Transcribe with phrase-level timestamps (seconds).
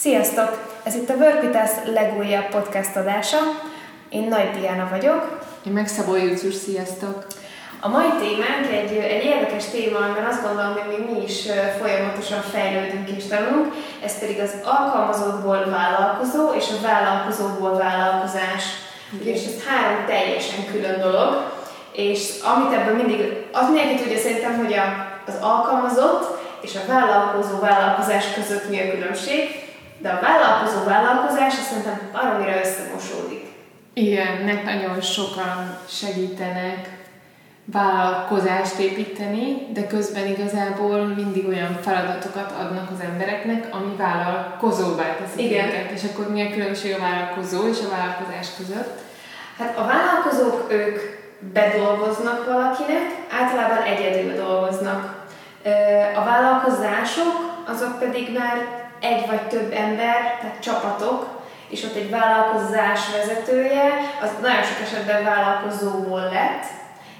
[0.00, 0.78] Sziasztok!
[0.82, 3.36] Ez itt a Work With Us legújabb podcast adása.
[4.08, 5.38] Én Nagy Diana vagyok.
[5.66, 7.26] Én meg Szabó Júcius, sziasztok!
[7.80, 11.46] A mai témánk egy, egy érdekes téma, amiben azt gondolom, hogy még mi is
[11.80, 13.74] folyamatosan fejlődünk és tanulunk,
[14.04, 18.64] ez pedig az alkalmazottból vállalkozó és a vállalkozóból vállalkozás.
[19.20, 21.52] Ugyanis ez három teljesen külön dolog,
[21.92, 23.20] és amit ebből mindig,
[23.52, 24.86] az mindenki tudja szerintem, hogy a,
[25.26, 29.65] az alkalmazott és a vállalkozó vállalkozás között mi a különbség,
[29.98, 33.44] de a vállalkozó vállalkozás azt szerintem baromira összemosódik.
[33.92, 36.96] Igen, nek nagyon sokan segítenek
[37.72, 45.68] vállalkozást építeni, de közben igazából mindig olyan feladatokat adnak az embereknek, ami vállalkozóvá teszik Igen.
[45.68, 45.90] őket.
[45.90, 49.00] És akkor mi a különbség a vállalkozó és a vállalkozás között?
[49.58, 50.98] Hát a vállalkozók, ők
[51.52, 53.02] bedolgoznak valakinek,
[53.40, 55.14] általában egyedül dolgoznak.
[56.16, 61.36] A vállalkozások, azok pedig már egy vagy több ember, tehát csapatok,
[61.68, 63.90] és ott egy vállalkozás vezetője,
[64.22, 66.64] az nagyon sok esetben vállalkozóból lett,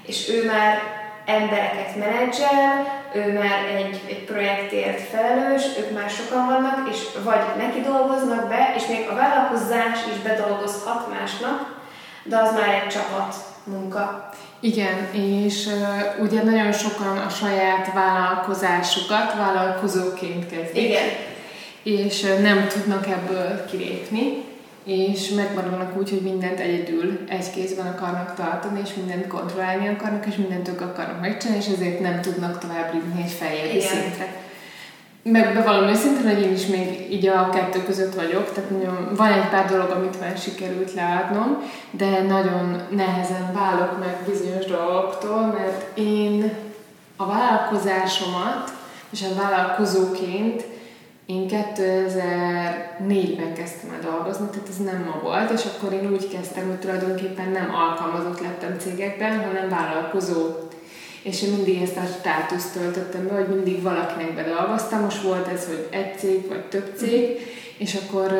[0.05, 0.79] és ő már
[1.25, 7.81] embereket menedzsel, ő már egy, egy projektért felelős, ők már sokan vannak, és vagy neki
[7.81, 11.75] dolgoznak be, és még a vállalkozás is bedolgozhat másnak,
[12.23, 14.29] de az már egy csapat munka.
[14.59, 20.83] Igen, és uh, ugye nagyon sokan a saját vállalkozásukat vállalkozóként kezdik.
[20.83, 21.35] Igen
[21.87, 24.43] és nem tudnak ebből kilépni,
[24.83, 30.35] és megmaradnak úgy, hogy mindent egyedül egy kézben akarnak tartani, és mindent kontrollálni akarnak, és
[30.35, 34.35] mindent ők akarnak megcsinálni, és ezért nem tudnak tovább lépni egy feljebbi szintre.
[35.23, 39.31] Meg bevallom őszintén, hogy én is még így a kettő között vagyok, tehát mondjam, van
[39.31, 41.57] egy pár dolog, amit már sikerült leadnom,
[41.91, 46.53] de nagyon nehezen válok meg bizonyos dolgoktól, mert én
[47.15, 48.71] a vállalkozásomat,
[49.09, 50.63] és a vállalkozóként
[51.27, 56.67] én 2004-ben kezdtem el dolgozni, tehát ez nem ma volt, és akkor én úgy kezdtem,
[56.67, 60.45] hogy tulajdonképpen nem alkalmazott lettem cégekben, hanem vállalkozó.
[61.23, 65.65] És én mindig ezt a státuszt töltöttem be, hogy mindig valakinek bedolgoztam, most volt ez,
[65.65, 67.39] hogy egy cég vagy több cég,
[67.77, 68.33] és akkor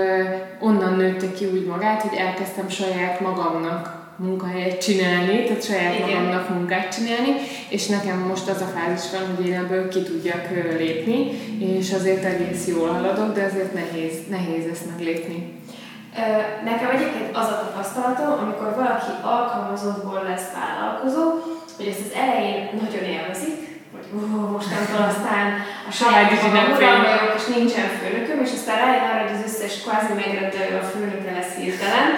[0.60, 6.10] onnan nőtte ki úgy magát, hogy elkezdtem saját magamnak munkahelyet csinálni, tehát saját Igen.
[6.10, 7.32] magamnak munkát csinálni,
[7.70, 12.24] és nekem most az a fázis van, hogy én ebből ki tudjak lépni, és azért
[12.24, 15.56] egész jól haladok, de azért nehéz, nehéz ezt meglépni.
[16.64, 21.24] Nekem egyébként az a tapasztalatom, amikor valaki alkalmazottból lesz vállalkozó,
[21.78, 23.58] hogy ezt az elején nagyon élvezik,
[23.94, 25.48] hogy uh, mostantól aztán
[25.90, 30.14] a saját magam vagyok, és nincsen főnököm, és aztán rájön arra, hogy az összes kvázi
[30.22, 32.10] megrendelő a főnöke lesz hirtelen.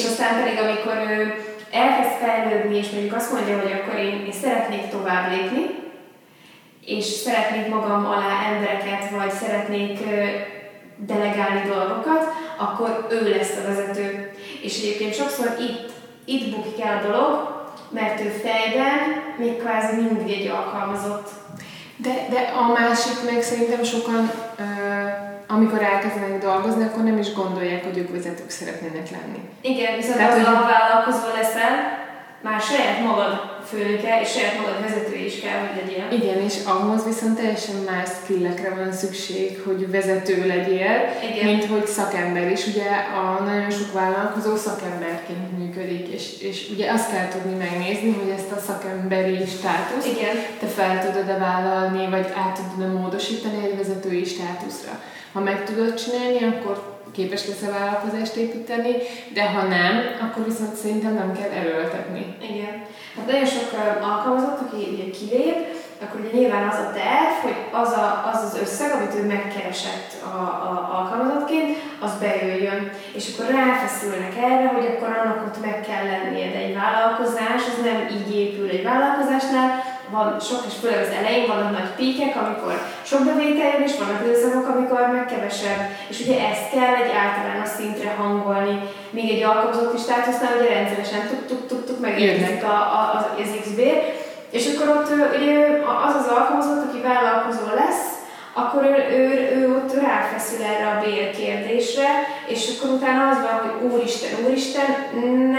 [0.00, 4.32] És aztán pedig, amikor ő elkezd fejlődni, és mondjuk azt mondja, hogy akkor én, én
[4.32, 5.64] szeretnék tovább lépni,
[6.84, 9.98] és szeretnék magam alá embereket, vagy szeretnék
[10.96, 12.24] delegálni dolgokat,
[12.56, 14.30] akkor ő lesz a vezető.
[14.62, 15.90] És egyébként sokszor itt,
[16.24, 17.58] itt bukik el a dolog,
[17.90, 18.98] mert ő fejben
[19.38, 21.28] még kvázi mindig egy alkalmazott.
[21.96, 24.30] De, de a másik meg szerintem sokan
[25.50, 29.48] amikor elkezdenek dolgozni, akkor nem is gondolják, hogy ők vezetők szeretnének lenni.
[29.60, 30.44] Igen, viszont Tehát, hogy...
[30.44, 31.98] a vállalkozó leszel,
[32.40, 36.06] már saját magad főnöke és saját magad vezetője is kell, hogy legyél.
[36.18, 40.96] Igen, és ahhoz viszont teljesen más skillekre van szükség, hogy vezető legyél,
[41.30, 41.44] Igen.
[41.44, 42.66] mint hogy szakember is.
[42.66, 42.88] Ugye
[43.20, 48.52] a nagyon sok vállalkozó szakemberként működik, és, és ugye azt kell tudni megnézni, hogy ezt
[48.52, 50.36] a szakemberi státuszt Igen.
[50.60, 54.92] te fel tudod-e vállalni, vagy át tudod-e módosítani egy vezetői státuszra.
[55.32, 58.92] Ha meg tudod csinálni, akkor képes lesz a vállalkozást építeni,
[59.32, 62.36] de ha nem, akkor viszont szerintem nem kell erőltetni.
[62.52, 62.84] Igen.
[63.20, 63.70] Hát nagyon sok
[64.02, 65.58] alkalmazott, aki ugye kilép,
[66.02, 70.10] akkor ugye nyilván az a terv, hogy az, a, az az összeg, amit ő megkeresett
[70.32, 70.36] a,
[70.68, 72.90] a, alkalmazottként, az bejöjjön.
[73.14, 77.78] És akkor ráfeszülnek erre, hogy akkor annak ott meg kell lennie, de egy vállalkozás, az
[77.84, 79.68] nem így épül egy vállalkozásnál,
[80.10, 82.74] van sok, és főleg az elején vannak nagy píkek, amikor
[83.10, 85.80] sok bevétel jön, és vannak időszakok, amikor meg kevesebb.
[86.10, 88.76] És ugye ezt kell egy általános szintre hangolni.
[89.10, 93.80] Még egy alkalmazotti státusznál ugye rendszeresen tuk-tuk-tuk-tuk megérkezik a, a, az, az XB,
[94.50, 95.08] és akkor ott
[95.38, 95.54] ugye
[96.06, 98.08] az az alkalmazott, aki vállalkozó lesz,
[98.52, 99.26] akkor ő, ő,
[99.56, 102.08] ő ott ráfeszül erre a bérkérdésre,
[102.46, 104.88] és akkor utána az van, hogy úristen, úristen,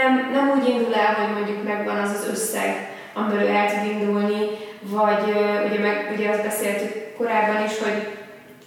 [0.00, 4.40] nem, nem úgy indul el, hogy mondjuk megvan az az összeg, amiből el tud indulni,
[4.80, 5.22] vagy
[5.66, 8.06] ugye, meg, ugye azt beszéltük korábban is, hogy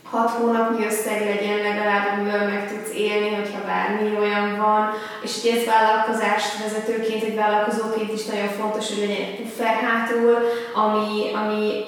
[0.03, 4.89] hat hónapnyi összeg legyen legalább, amiből meg tudsz élni, hogyha bármi olyan van,
[5.24, 10.38] és ugye ez vállalkozást vezetőként, egy vállalkozóként is nagyon fontos, hogy legyen egy puffer hátul,
[10.74, 11.83] ami, ami,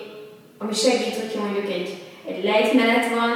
[0.57, 3.31] ami segít, hogyha mondjuk egy, egy lejtmenet van,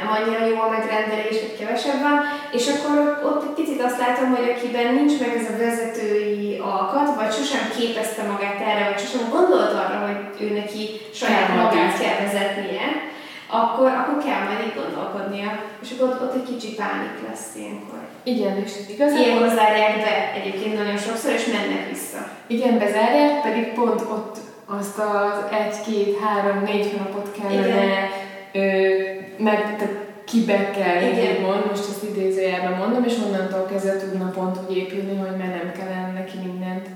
[0.00, 2.16] nem annyira jó a megrendelés, vagy kevesebb van,
[2.56, 2.96] és akkor
[3.28, 7.64] ott egy picit azt látom, hogy akiben nincs meg ez a vezetői alkat, vagy sosem
[7.78, 10.82] képezte magát erre, vagy sosem gondolt arra, hogy ő neki
[11.20, 12.86] saját magát kell vezetnie,
[13.60, 15.50] akkor, akkor kell majd így gondolkodnia.
[15.82, 18.00] És akkor ott, ott egy kicsi pánik lesz ilyenkor.
[18.22, 19.24] Igen, és igazából...
[19.24, 22.20] Ilyenkor zárják be egyébként nagyon sokszor, és mennek vissza.
[22.46, 24.36] Igen, bezárják, pedig pont ott
[24.78, 28.08] azt az egy, két, három, négy hónapot kellene
[28.52, 29.94] ö, meg, tehát
[30.24, 35.16] kibe kell, így mond, most ezt idézőjelben mondom, és onnantól kezdve tudna pont úgy épülni,
[35.16, 36.86] hogy már nem kellene neki mindent.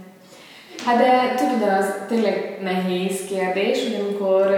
[0.85, 4.55] Hát de tudod, az tényleg nehéz kérdés, hogy amikor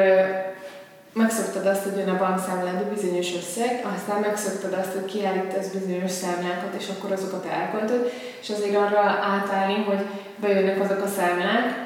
[1.12, 6.74] megszoktad azt, hogy jön a bankszámládba bizonyos összeg, aztán megszoktad azt, hogy kiállítasz bizonyos számlákat,
[6.78, 9.00] és akkor azokat elköltöd, és azért arra
[9.34, 10.00] átállni, hogy
[10.40, 11.85] bejönnek azok a számlák,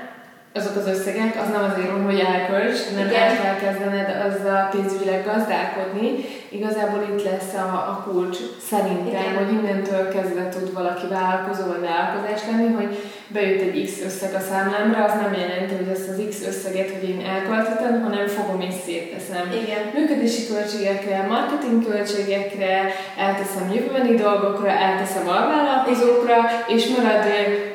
[0.55, 3.23] azok az összegek, az nem azért van, hogy elkölts, hanem Igen.
[3.23, 6.25] el kell kezdened azzal pénzügyileg gazdálkodni.
[6.49, 8.38] Igazából itt lesz a, a kulcs
[8.70, 9.37] szerintem, Igen.
[9.37, 12.91] hogy innentől kezdve tud valaki vállalkozó vagy vállalkozás lenni, hogy
[13.32, 17.09] bejött egy X összeg a számlámra, az nem jelenti, hogy ezt az X összeget, hogy
[17.09, 19.44] én elköltöttem, hanem fogom és szétteszem.
[19.62, 19.82] Igen.
[19.94, 22.75] Működési költségekre, marketing költségekre,
[23.27, 26.37] elteszem jövőbeni dolgokra, elteszem alvállalkozókra,
[26.75, 27.25] és marad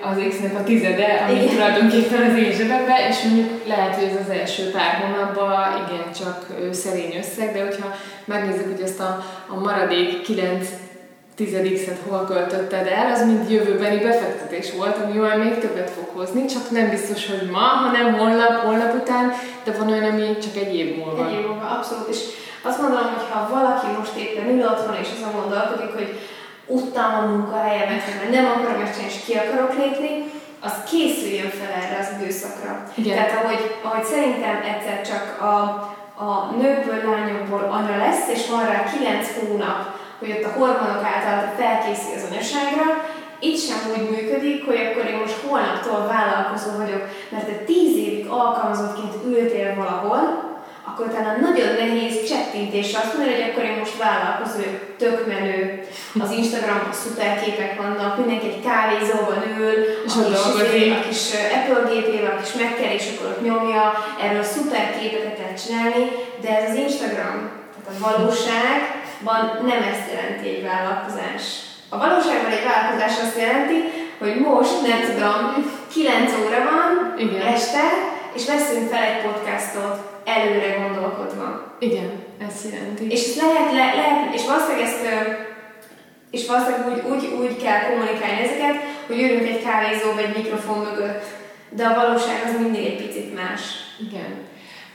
[0.10, 1.54] az X-nek a tizede, ami Igen.
[1.54, 6.38] tulajdonképpen az én zsebembe, és mondjuk lehet, hogy ez az első pár hónapban igen, csak
[6.72, 9.12] szerény összeg, de hogyha megnézzük, hogy ezt a,
[9.48, 10.68] a maradék 9
[11.36, 16.46] tizedixet hol költötted el, az mind jövőbeni befektetés volt, ami olyan még többet fog hozni,
[16.46, 19.34] csak nem biztos, hogy ma, hanem holnap, holnap után,
[19.64, 21.28] de van olyan, ami csak egy év múlva.
[21.28, 22.08] Egy év múlva, abszolút.
[22.10, 22.20] És
[22.62, 26.20] azt gondolom, hogy ha valaki most éppen ül otthon, és azon gondolkodik, hogy
[26.66, 30.32] uttam a munkahelyemet, mert nem akarom ezt és ki akarok lépni,
[30.62, 32.84] az készüljön fel erre az időszakra.
[32.94, 33.16] Igen.
[33.16, 35.54] Tehát ahogy, ahogy szerintem egyszer csak a,
[36.24, 41.54] a nőkből, lányokból anya lesz, és van rá 9 hónap, hogy ott a hormonok által
[41.58, 42.86] felkészül az anyaságra,
[43.40, 48.26] itt sem úgy működik, hogy akkor én most holnaptól vállalkozó vagyok, mert te tíz évig
[48.30, 50.54] alkalmazottként ültél valahol,
[50.88, 54.60] akkor utána nagyon nehéz csettintésre azt mondani, hogy akkor én most vállalkozó,
[54.98, 55.88] tök menő,
[56.24, 59.74] az Instagram szuper képek vannak, mindenki egy kávézóban ül,
[60.06, 61.24] és a kis, izé, a kis
[61.58, 63.84] Apple gépével, a kis mac és akkor ott nyomja,
[64.22, 66.04] erről szuper képeket lehet csinálni,
[66.42, 67.38] de ez az Instagram,
[67.74, 68.78] tehát a valóság,
[69.20, 71.44] van nem ezt jelenti egy vállalkozás.
[71.90, 73.78] A valóságban egy vállalkozás azt jelenti,
[74.18, 75.38] hogy most, nem tudom,
[75.92, 77.48] 9 óra van Igen.
[77.54, 77.86] este,
[78.36, 79.96] és veszünk fel egy podcastot
[80.26, 81.76] előre gondolkodva.
[81.80, 82.12] Igen,
[82.48, 83.12] ezt jelenti.
[83.12, 85.04] És lehet, le, lehet és valószínűleg ezt
[86.32, 88.76] és valószínűleg úgy, úgy, úgy kell kommunikálni ezeket,
[89.08, 91.24] hogy ülünk egy kávézó vagy egy mikrofon mögött,
[91.70, 93.62] de a valóság az mindig egy picit más.
[94.00, 94.32] Igen.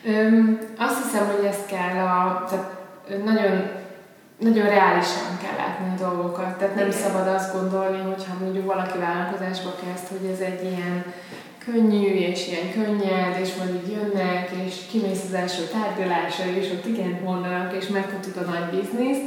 [0.05, 3.71] Öm, azt hiszem, hogy ezt kell a, tehát nagyon
[4.41, 6.59] nagyon reálisan kell látni a dolgokat.
[6.59, 7.01] Tehát nem Igen.
[7.01, 11.05] szabad azt gondolni, hogy ha mondjuk valaki vállalkozásba kezd, hogy ez egy ilyen
[11.65, 16.87] könnyű és ilyen könnyed, és majd így jönnek, és kimész az első tárgyalásra, és ott
[16.87, 19.27] igen mondanak, és megkapjuk a nagy bizniszt.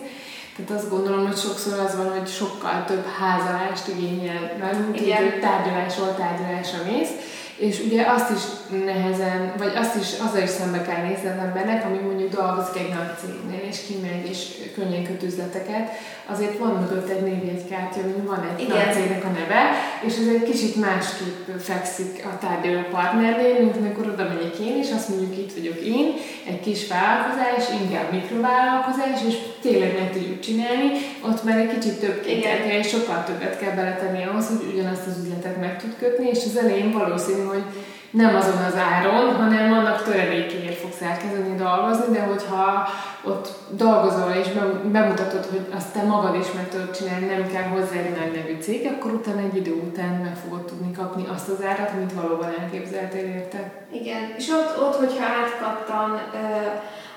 [0.56, 6.16] Tehát azt gondolom, hogy sokszor az van, hogy sokkal több házalást igényel, mert így tárgyalásról
[6.16, 7.12] tárgyalásra mész,
[7.58, 8.42] és ugye azt is
[8.86, 12.94] nehezen, vagy azt is, azzal is szembe kell nézni az embernek, ami mondjuk dolgozik egy
[12.94, 14.40] nagy cégnél, és kimegy, és
[14.76, 15.90] könnyen köt üzleteket,
[16.26, 18.78] azért van mögött egy névjegykártya, hogy van egy Igen.
[18.78, 19.62] nagy cégnek a neve,
[20.06, 24.90] és ez egy kicsit másképp fekszik a tárgyaló partnernél, mint amikor oda megyek én, és
[24.92, 26.08] azt mondjuk itt vagyok én,
[26.48, 30.90] egy kis vállalkozás, inkább mikrovállalkozás, és tényleg meg tudjuk csinálni,
[31.30, 35.20] ott már egy kicsit több kell, és sokkal többet kell beletenni ahhoz, hogy ugyanazt az
[35.24, 37.64] üzletet meg tud kötni, és az elején valószínű, hogy
[38.10, 42.88] nem azon az áron, hanem annak töredékéért fogsz elkezdeni dolgozni, de hogyha
[43.24, 44.48] ott dolgozol és
[44.92, 48.62] bemutatod, hogy azt te magad is meg tudod csinálni, nem kell hozzá egy nagy nevű
[48.62, 52.54] cég, akkor utána egy idő után meg fogod tudni kapni azt az árat, amit valóban
[52.62, 53.86] elképzeltél érte.
[53.92, 56.22] Igen, és ott, ott hogyha átkattan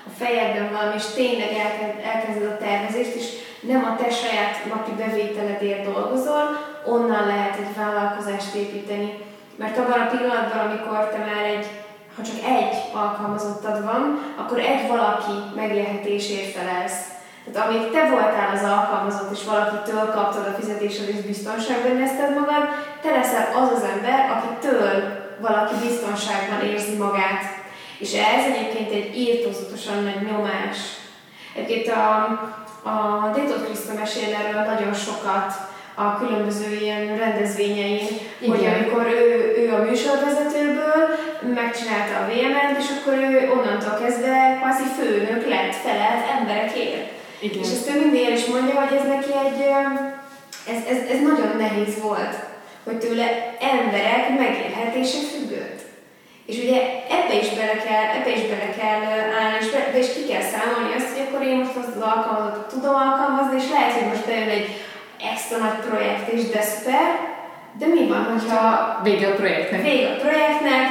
[0.07, 1.49] a fejedben valami, és tényleg
[2.13, 3.27] elkezded a tervezést, és
[3.59, 6.43] nem a te saját napi bevételedért dolgozol,
[6.85, 9.25] onnan lehet egy vállalkozást építeni
[9.57, 11.67] mert abban a pillanatban, amikor te már egy,
[12.15, 16.99] ha csak egy alkalmazottad van, akkor egy valaki megélhetésért felelsz.
[17.45, 22.63] Tehát amíg te voltál az alkalmazott, és valakitől kaptad a fizetésed és biztonságban érezted magad,
[23.01, 24.91] te leszel az az ember, akitől
[25.41, 27.56] valaki biztonságban érzi magát.
[27.97, 30.77] És ez egyébként egy írtózatosan nagy nyomás.
[31.55, 32.13] Egyébként a,
[32.89, 35.53] a Détot Kriszta mesél erről nagyon sokat,
[35.99, 38.07] a különböző ilyen rendezvényein,
[38.39, 38.55] Igen.
[38.55, 41.01] hogy amikor ő, ő a műsorvezetőből
[41.55, 47.07] megcsinálta a VM-et, és akkor ő onnantól kezdve kvázi főnök lett, felelt emberekért.
[47.39, 47.59] Igen.
[47.63, 49.61] És ezt ő mindig el is mondja, hogy ez neki egy,
[50.73, 52.35] ez, ez, ez nagyon nehéz volt,
[52.83, 55.86] hogy tőle emberek megélhetése függött.
[56.49, 56.79] És ugye
[57.17, 59.01] ebbe is bele kell, ebbe is bele kell
[59.39, 62.07] állni, és be, be is ki kell számolni azt, hogy akkor én most azt az
[62.11, 64.67] alkalmazatot tudom alkalmazni, és lehet, hogy most bejön egy
[65.31, 67.09] extra nagy projekt is, de szuper,
[67.79, 68.61] de mi van, hogyha
[69.03, 69.81] vége a projektnek?
[69.81, 70.85] Vége a projektnek,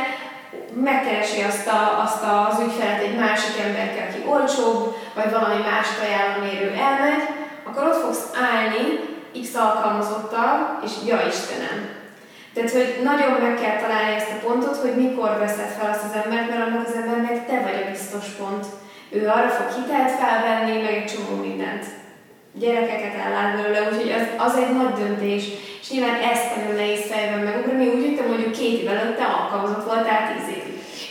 [0.88, 6.68] megkeresi azt, a, azt az ügyfelet egy másik emberkel, aki olcsóbb, vagy valami más ajánlomérő
[6.86, 7.22] elmegy,
[7.66, 8.84] akkor ott fogsz állni
[9.42, 11.78] X alkalmazottal, és ja Istenem.
[12.56, 16.18] Tehát, hogy nagyon meg kell találni ezt a pontot, hogy mikor veszed fel azt az
[16.22, 18.64] embert, mert annak az embernek te vagy a biztos pont.
[19.16, 21.84] Ő arra fog hitelt felvenni, meg egy csomó mindent.
[22.62, 25.44] Gyerekeket ellát belőle, úgyhogy az, az egy nagy döntés.
[25.80, 29.88] És nyilván ezt nagyon nehéz fejben megugrani, úgy, hogy te mondjuk két év előtte alkalmazott
[29.90, 30.55] voltál tíz.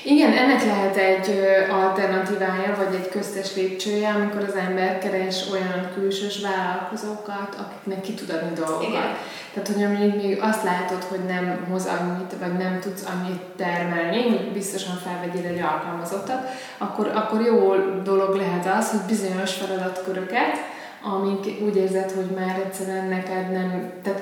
[0.07, 1.29] Igen, ennek lehet egy
[1.69, 8.29] alternatívája, vagy egy köztes lépcsője, amikor az ember keres olyan külsős vállalkozókat, akiknek ki tud
[8.29, 8.87] adni dolgokat.
[8.87, 9.15] Igen.
[9.53, 14.21] Tehát, hogy amíg még azt látod, hogy nem hoz annyit, vagy nem tudsz annyit termelni,
[14.21, 20.57] hogy biztosan felvegyél egy alkalmazottat, akkor, akkor jó dolog lehet az, hogy bizonyos feladatköröket,
[21.03, 24.21] amik úgy érzed, hogy már egyszerűen neked nem, tehát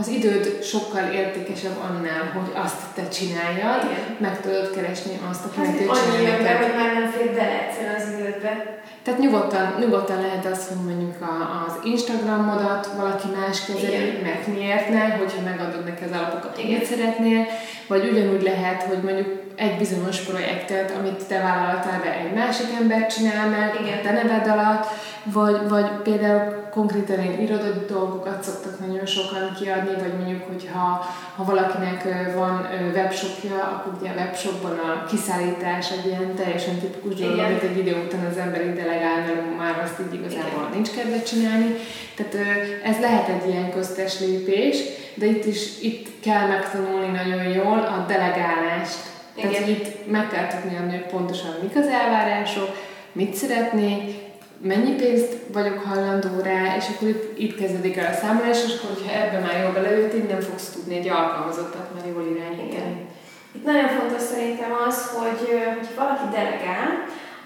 [0.00, 4.16] az időd sokkal értékesebb annál, hogy azt te csináljad, Igen.
[4.18, 7.66] meg tudod keresni azt, aki hát, meg annyi jön be, hogy már nem fér bele
[7.66, 8.80] egyszerűen az idődbe.
[9.02, 14.88] Tehát nyugodtan, nyugodtan lehet az, hogy mondjuk a, az Instagramodat valaki más kezeli, meg miért
[14.88, 17.46] ne, hogyha megadod neki az alapokat, hogy mit szeretnél,
[17.86, 23.06] vagy ugyanúgy lehet, hogy mondjuk egy bizonyos projektet, amit te vállaltál be, egy másik ember
[23.06, 24.02] csinál meg, Igen.
[24.02, 24.86] te neved alatt,
[25.24, 31.44] vagy, vagy például konkrétan én irodai dolgokat szoktak nagyon sokan kiadni, vagy mondjuk, hogyha ha
[31.44, 32.02] valakinek
[32.34, 37.78] van webshopja, akkor ugye a webshopban a kiszállítás egy ilyen teljesen tipikus dolog, amit egy
[37.78, 40.72] idő után az ember így delegál, mert már azt így igazából Igen.
[40.74, 41.74] nincs kedve csinálni.
[42.16, 42.46] Tehát
[42.84, 44.76] ez lehet egy ilyen köztes lépés,
[45.14, 49.09] de itt is itt kell megtanulni nagyon jól a delegálást.
[49.40, 49.52] Igen.
[49.52, 52.68] Tehát, hogy itt meg kell tudni adni, hogy pontosan mik az elvárások,
[53.12, 54.28] mit szeretnék,
[54.62, 58.96] mennyi pénzt vagyok hajlandó rá, és akkor itt, itt kezdődik el a számolás, és akkor,
[58.96, 63.06] hogyha ebbe már jól beleültél, nem fogsz tudni egy alkalmazottat már jól irányítani.
[63.52, 66.88] Itt nagyon fontos szerintem az, hogy, hogy valaki delegál,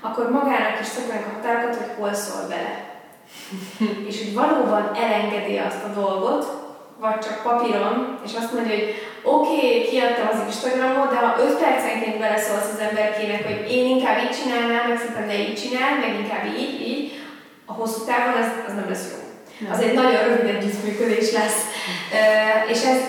[0.00, 2.74] akkor magának is szoknak a határokat, hogy hol szól bele.
[4.08, 6.63] és hogy valóban elengedi azt a dolgot,
[7.06, 7.96] vagy csak papíron,
[8.26, 8.88] és azt mondja, hogy
[9.36, 14.18] oké, okay, kiadtam az Instagramot, de ha 5 percenként beleszólsz az emberkének, hogy én inkább
[14.24, 17.02] így csinálnám, meg szerintem ne így csinál, meg inkább így, így,
[17.70, 19.18] a hosszú távon az, az nem lesz jó.
[19.58, 19.72] Nem.
[19.72, 21.60] Az egy nagyon rövid együttműködés lesz.
[22.18, 23.00] Uh, és ez,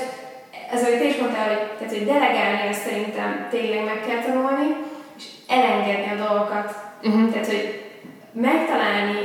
[0.73, 4.69] ez, amit te is mondtál, hogy, tehát, hogy delegálni ezt szerintem tényleg meg kell tanulni,
[5.17, 6.67] és elengedni a dolgokat.
[7.03, 7.31] Uh-huh.
[7.31, 7.65] Tehát, hogy
[8.31, 9.19] megtalálni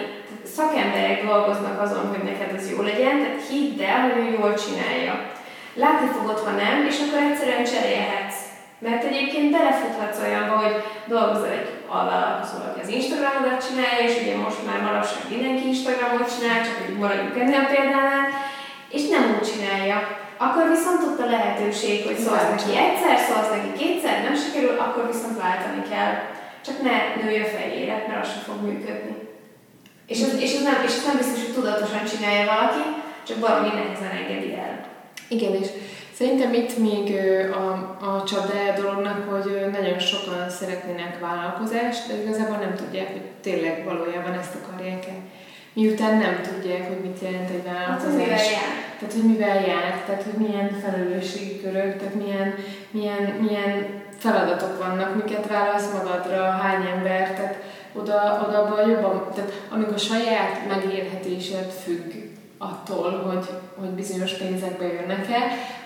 [0.57, 5.14] szakemberek dolgoznak azon, hogy neked ez jó legyen, tehát hidd el, hogy ő jól csinálja.
[5.75, 8.40] Látni fogod, ha nem, és akkor egyszerűen cserélhetsz.
[8.87, 10.75] Mert egyébként belefuthatsz olyanba, hogy
[11.14, 16.61] dolgozol egy alvállalkozó, aki az Instagramodat csinálja, és ugye most már manapság mindenki Instagramot csinál,
[16.66, 18.26] csak hogy maradjunk ennél a példánál,
[18.97, 19.99] és nem úgy csinálja.
[20.47, 25.04] Akkor viszont ott a lehetőség, hogy szólsz neki egyszer, szólsz neki kétszer, nem sikerül, akkor
[25.12, 26.12] viszont váltani kell.
[26.66, 29.19] Csak ne nőj a fejére, mert az sem fog működni.
[30.12, 32.84] És ez, és ez, nem, és ez nem biztos, hogy tudatosan csinálja valaki,
[33.26, 34.74] csak valami nehezen engedi el.
[35.28, 35.68] Igen, és
[36.18, 37.04] szerintem itt még
[37.62, 37.66] a,
[38.10, 39.48] a csapdája dolognak, hogy
[39.78, 45.14] nagyon sokan szeretnének vállalkozást, de igazából nem tudják, hogy tényleg valójában ezt akarják-e.
[45.72, 48.52] Miután nem tudják, hogy mit jelent egy vállalkozás.
[48.52, 52.54] Hát, tehát, hogy mivel jár, tehát, hogy milyen felelősségi körök, tehát milyen,
[52.90, 57.19] milyen, milyen feladatok vannak, miket válasz magadra, hány ember,
[57.92, 62.12] oda, oda abban jobban, tehát amikor saját megélhetésed függ
[62.59, 65.38] attól, hogy, hogy bizonyos pénzekbe jönnek-e,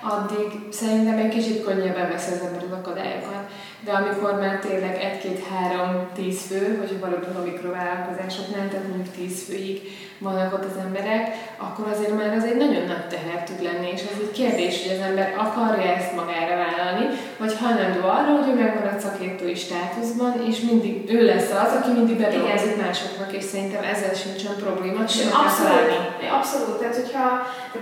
[0.02, 3.50] addig szerintem egy kicsit könnyebben veszi az ember az akadályokat.
[3.84, 9.80] De amikor már tényleg egy-két-három, tíz fő, hogy valóban a mikrovállalkozásoknál, tehát mondjuk tíz főig
[10.18, 11.24] vannak ott az emberek,
[11.56, 14.96] akkor azért már az egy nagyon nagy teher tud lenni, és ez egy kérdés, hogy
[14.96, 17.06] az ember akarja ezt magára vállalni,
[17.38, 22.16] vagy hajlandó arra, hogy ő megmarad szakértői státuszban, és mindig ő lesz az, aki mindig
[22.16, 25.92] bedolgozik másoknak, és szerintem ezzel sincsen probléma, és abszolút,
[26.38, 27.26] abszolút, tehát hogyha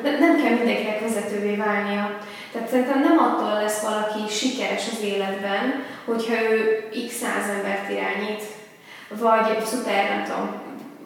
[0.03, 2.19] tehát nem kell mindenkinek vezetővé válnia.
[2.53, 8.43] Tehát szerintem nem attól lesz valaki sikeres az életben, hogyha ő x száz embert irányít,
[9.09, 10.61] vagy szuper, nem tudom,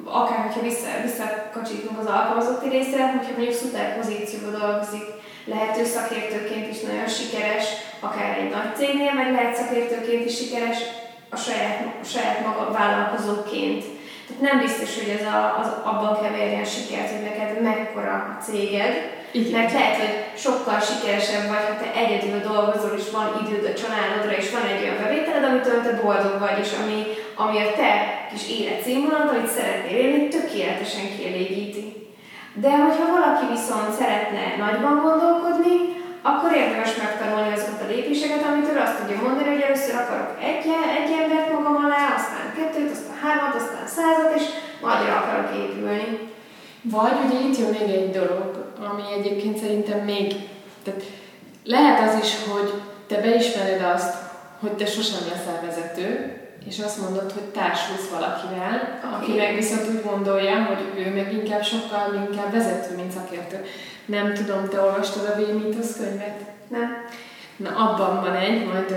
[0.05, 5.07] akár hogyha vissza, visszakacsitunk az alkalmazotti részre, hogyha mondjuk szuper pozícióban dolgozik,
[5.45, 7.65] lehet ő szakértőként is nagyon sikeres,
[8.01, 10.79] akár egy nagy cégnél, meg lehet szakértőként is sikeres
[11.31, 13.85] a saját, a saját maga vállalkozóként.
[14.27, 18.95] Tehát nem biztos, hogy ez a, az abban keverjen sikert, hogy neked mekkora a céged,
[19.39, 19.55] igen.
[19.57, 20.15] Mert lehet, hogy
[20.45, 24.83] sokkal sikeresebb vagy, ha te egyedül dolgozol, és van időd a családodra, és van egy
[24.83, 26.99] olyan bevételed, amitől te boldog vagy, és ami,
[27.45, 27.93] ami a te
[28.31, 31.85] kis életszínvonalad, amit szeretnél élni, tökéletesen kielégíti.
[32.65, 35.77] De hogyha valaki viszont szeretne nagyban gondolkodni,
[36.31, 40.67] akkor érdemes megtanulni azokat a lépéseket, amitől azt tudja mondani, hogy először akarok egy,
[40.99, 44.45] egy embert magam alá, aztán kettőt, aztán hármat, aztán százat, és
[44.87, 46.09] nagyra akarok épülni.
[46.95, 50.35] Vagy ugye itt jön még egy dolog, ami egyébként szerintem még,
[50.83, 51.03] tehát
[51.65, 52.73] lehet az is, hogy
[53.07, 54.15] te beismered azt,
[54.61, 60.03] hogy te sosem leszel vezető, és azt mondod, hogy társulsz valakivel, aki meg viszont úgy
[60.03, 63.65] gondolja, hogy ő meg inkább sokkal inkább vezető, mint szakértő.
[64.05, 66.41] Nem tudom, te olvastad a V-Mythos könyvet?
[66.69, 67.05] Nem.
[67.57, 68.97] Na, abban van egy, majd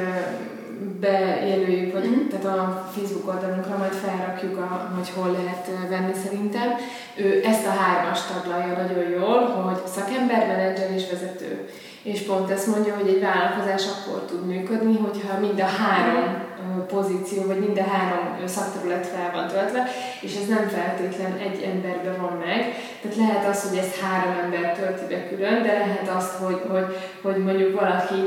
[1.00, 2.28] bejelöljük, vagy mm-hmm.
[2.28, 6.70] tehát a Facebook oldalunkra majd felrakjuk, a, hogy hol lehet venni szerintem.
[7.16, 11.70] Ő ezt a hármas taglalja nagyon jól, hogy szakember, menedzser és vezető.
[12.02, 16.49] És pont ezt mondja, hogy egy vállalkozás akkor tud működni, hogyha mind a három
[16.88, 19.88] pozíció, vagy mind a három szakterület fel van töltve,
[20.22, 22.60] és ez nem feltétlen egy emberben van meg.
[23.02, 26.88] Tehát lehet az, hogy ez három ember tölti be külön, de lehet azt, hogy, hogy,
[27.22, 28.22] hogy mondjuk valaki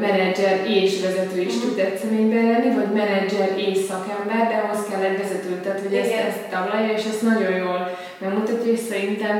[0.00, 5.02] menedzser és vezető is tud egy személyben lenni, vagy menedzser és szakember, de ahhoz kell
[5.02, 5.60] egy vezető.
[5.60, 9.36] Tehát, hogy ezt, ezt taglalja, és ezt nagyon jól megmutatja, és szerintem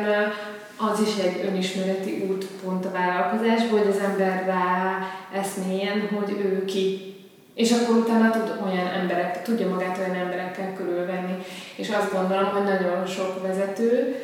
[0.91, 4.99] az is egy önismereti útpont a vállalkozásból, hogy az ember rá
[5.41, 7.12] eszmélyen, hogy ő ki
[7.55, 11.45] és akkor utána tud olyan emberek, tudja magát olyan emberekkel körülvenni.
[11.77, 14.17] És azt gondolom, hogy nagyon sok vezető,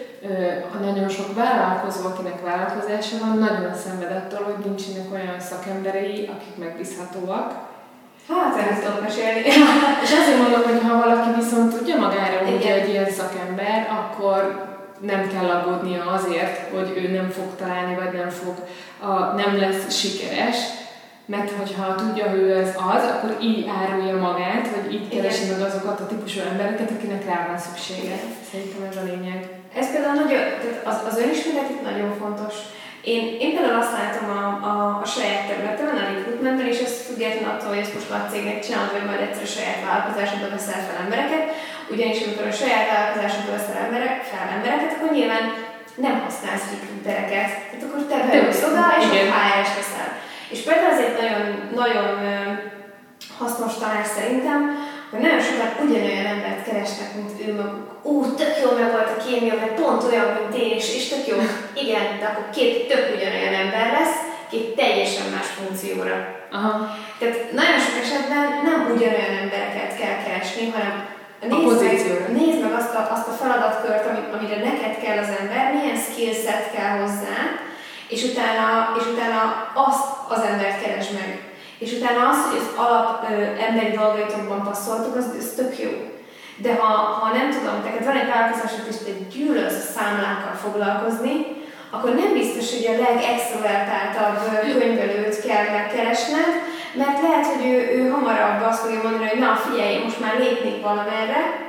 [0.80, 7.66] nagyon sok vállalkozó, akinek vállalkozása van, nagyon szenved attól, hogy nincsenek olyan szakemberei, akik megbízhatóak.
[8.28, 9.40] Hát, ezt tudom mesélni.
[10.04, 14.66] és azért mondom, hogy ha valaki viszont tudja magára, hogy egy ilyen szakember, akkor
[15.00, 18.54] nem kell aggódnia azért, hogy ő nem fog találni, vagy nem, fog,
[19.00, 20.56] a, nem lesz sikeres,
[21.34, 25.60] mert hogyha tudja, hogy ő ez az, akkor így árulja magát, vagy így keresi meg
[25.68, 28.16] azokat a típusú embereket, akinek rá van szüksége.
[28.50, 29.40] Szerintem ez a lényeg.
[29.80, 32.54] Ez például nagyon, tehát az, az önismeret itt nagyon fontos.
[33.14, 37.50] Én, én például azt látom a, a, a saját területemen, a recruitmentben, és ez független
[37.50, 41.02] attól, hogy ezt most nagy cégnek csinálod, vagy majd egyszer a saját vállalkozásodba veszel fel
[41.04, 41.44] embereket,
[41.92, 45.44] ugyanis amikor a saját vállalkozásodba veszel emberek, fel embereket, akkor nyilván
[46.04, 47.50] nem használsz recruitereket.
[47.68, 50.10] Tehát akkor te beülsz oda, és a HR-es veszel.
[50.48, 52.08] És például ez egy nagyon, nagyon
[53.38, 54.60] hasznos tanács szerintem,
[55.10, 57.86] hogy nagyon sokan ugyanolyan embert keresnek, mint ő maguk.
[58.02, 61.26] Ú, tök jó meg volt a kémia, mert pont olyan, mint én, és, és tök
[61.30, 61.36] jó.
[61.84, 64.16] Igen, de akkor két tök ugyanolyan ember lesz,
[64.50, 66.16] két teljesen más funkcióra.
[66.56, 66.72] Aha.
[67.18, 70.94] Tehát nagyon sok esetben nem ugyanolyan embereket kell keresni, hanem
[71.52, 71.98] nézd meg,
[72.38, 76.94] nézd meg azt a, azt a feladatkört, amire neked kell az ember, milyen skillset kell
[77.00, 77.36] hozzá,
[78.08, 79.40] és utána, és utána
[79.74, 81.30] azt az embert keres meg.
[81.78, 83.34] És utána az, hogy az alap ö,
[83.68, 85.90] emberi dolgaitokban passzoltok, az, az tök jó.
[86.56, 91.34] De ha, ha nem tudom, tehát van egy vállalkozásod, és te gyűlölsz a számlákkal foglalkozni,
[91.90, 94.38] akkor nem biztos, hogy a legextrovertáltabb
[94.78, 96.52] könyvelőt kell megkeresned,
[96.94, 100.82] mert lehet, hogy ő, ő hamarabb azt fogja mondani, hogy na figyelj, most már lépnék
[100.82, 101.67] valamerre,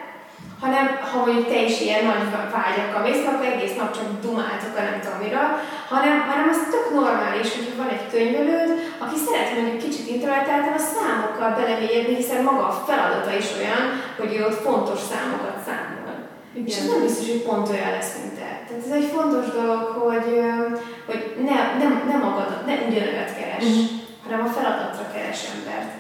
[0.64, 2.24] hanem ha mondjuk te is ilyen nagy
[2.56, 5.44] vágyakkal mész, akkor egész nap csak dumáltok a nem tudom mira,
[5.94, 8.70] hanem, hanem az tök normális, hogyha van egy könyvelőd,
[9.04, 13.84] aki szeret mondjuk kicsit introvertáltan a számokkal belemélyedni, hiszen maga a feladata is olyan,
[14.20, 16.00] hogy ő ott fontos számokat számol.
[16.54, 16.68] Igen.
[16.68, 18.50] És ez nem biztos, hogy pont olyan lesz, mint te.
[18.68, 20.30] Tehát ez egy fontos dolog, hogy,
[21.08, 23.90] hogy ne, nem, nem magadat, ne ugyanolyat keres, uh-huh.
[24.24, 25.92] hanem a feladatra keres embert.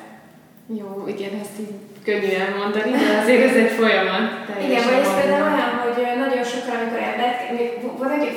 [0.80, 1.74] Jó, igen, ezt így
[2.10, 4.26] könnyű elmondani, de azért ez egy folyamat.
[4.65, 7.69] Igen, vagy ez például olyan, hogy nagyon sokan, amikor embert, még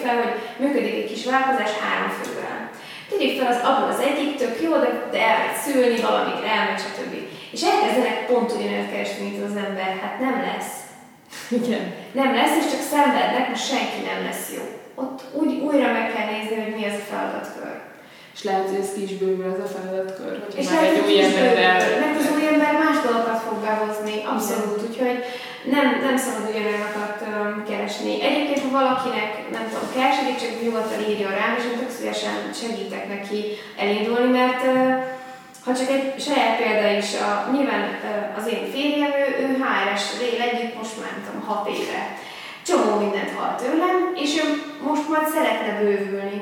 [0.04, 2.58] fel, hogy működik egy kis vállalkozás három fővel.
[3.10, 7.12] Tegyük fel, az abban az egyik tök jó, de, de elmegy szülni, valamit elmegy, stb.
[7.54, 9.90] És elkezdenek pont ugyanolyan keresni, mint az ember.
[10.02, 10.72] Hát nem lesz.
[11.60, 11.84] Igen.
[12.20, 14.64] Nem lesz, és csak szenvednek, mert senki nem lesz jó.
[15.02, 17.74] Ott úgy újra meg kell nézni, hogy mi ez a feladatkör
[18.42, 21.16] és lehet, hogy ez ki is bővül ez a feladatkör, hogy és már egy új
[21.26, 21.80] emberrel...
[22.02, 25.16] Mert az új ember más dolgokat fog behozni, abszolút, úgyhogy
[25.74, 28.12] nem, nem szabad ugyanolyakat um, keresni.
[28.28, 33.04] Egyébként, ha valakinek, nem tudom, kell segítség, nyugodtan írjon rám, és én tök szívesen segítek
[33.14, 33.40] neki
[33.82, 34.94] elindulni, mert uh,
[35.64, 37.82] ha csak egy saját példa is, a, nyilván
[38.38, 42.02] az én férjem, ő, ő HRS él együtt most már, nem tudom, hat éve.
[42.68, 44.44] Csomó mindent hall tőlem, és ő
[44.88, 46.40] most majd szeretne bővülni.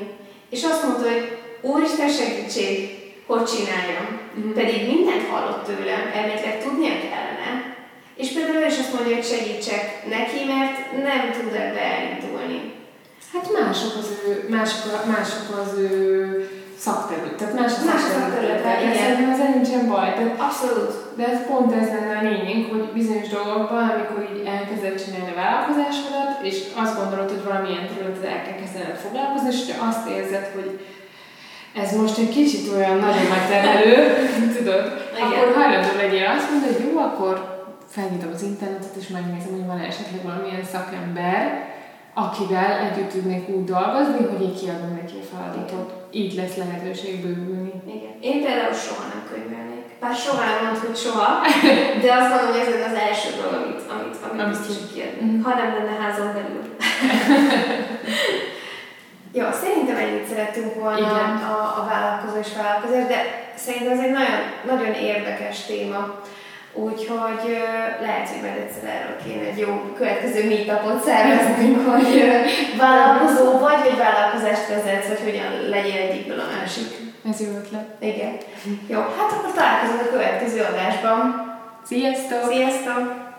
[0.55, 2.75] És azt mondta, hogy Úristen segítség,
[3.25, 4.07] hogy csináljam.
[4.39, 4.53] Mm.
[4.53, 7.49] Pedig mindent hallott tőlem, elméletileg tudnia kellene,
[8.15, 9.83] És például ő is azt mondja, hogy segítsek
[10.15, 10.75] neki, mert
[11.07, 12.59] nem tud ebbe elindulni.
[13.33, 15.91] Hát mások az ő, mások, mások az ő
[16.85, 18.61] szakterület, tehát más a Más szakterület.
[18.61, 18.95] Tehát.
[18.95, 20.09] Szerintem ezzel nincsen baj.
[20.13, 20.93] Tehát Abszolút.
[21.17, 25.39] De ez pont ez lenne a lényeg, hogy bizonyos dolgokban, amikor így elkezded csinálni a
[25.41, 30.45] vállalkozásodat, és azt gondolod, hogy valamilyen területet el kell kezdened foglalkozni, és ha azt érzed,
[30.55, 30.69] hogy
[31.75, 33.95] ez most egy kicsit olyan nagyon megterhelő,
[34.57, 34.83] tudod,
[35.15, 35.27] Igen.
[35.27, 37.33] akkor hajlandó legyél azt mondani, hogy jó, akkor
[37.87, 41.69] felnyitom az internetet, és megnézem, hogy van esetleg valamilyen szakember,
[42.13, 45.89] akivel együtt tudnék úgy dolgozni, hogy én kiadom neki a feladatot.
[46.21, 47.73] Így lesz lehetőség bővülni.
[47.97, 48.13] Igen.
[48.29, 49.85] Én például soha nem könyvelnék.
[50.03, 51.29] Bár soha nem mond, hogy soha,
[52.03, 55.27] de azt mondom, hogy ez az első dolog, amit, amit, amit biztos ki- kiadni.
[55.45, 56.63] Ha nem lenne házon belül.
[59.33, 61.29] Jó, szerintem ennyit szerettünk volna Igen.
[61.53, 63.19] a, a vállalkozó és vállalkozás, de
[63.55, 64.39] szerintem ez egy nagyon,
[64.71, 66.19] nagyon érdekes téma.
[66.73, 67.43] Úgyhogy
[68.01, 72.07] lehet, hogy majd egyszer erről kéne egy jó következő meetupot szerveznünk, hogy
[72.77, 76.89] vállalkozó vagy, vagy vállalkozást vezetsz, vagy hogyan legyél egyikből a másik.
[77.29, 77.87] Ez jó ötlet.
[77.99, 78.33] Igen.
[78.87, 81.19] Jó, hát akkor találkozunk a következő adásban.
[81.85, 82.51] Sziasztok!
[82.51, 83.30] Sziasztok!